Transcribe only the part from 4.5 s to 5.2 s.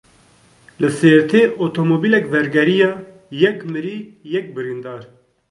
birîndar.